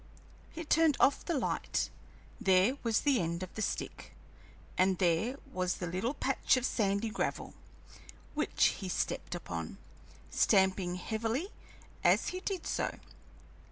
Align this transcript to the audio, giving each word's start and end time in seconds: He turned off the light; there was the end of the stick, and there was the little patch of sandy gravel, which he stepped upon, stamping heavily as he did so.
He 0.49 0.65
turned 0.65 0.97
off 0.99 1.23
the 1.25 1.37
light; 1.37 1.91
there 2.39 2.75
was 2.81 3.01
the 3.01 3.19
end 3.21 3.43
of 3.43 3.53
the 3.53 3.61
stick, 3.61 4.13
and 4.75 4.97
there 4.97 5.37
was 5.53 5.75
the 5.75 5.85
little 5.85 6.15
patch 6.15 6.57
of 6.57 6.65
sandy 6.65 7.11
gravel, 7.11 7.53
which 8.33 8.77
he 8.79 8.89
stepped 8.89 9.35
upon, 9.35 9.77
stamping 10.31 10.95
heavily 10.95 11.49
as 12.03 12.29
he 12.29 12.39
did 12.39 12.65
so. 12.65 12.97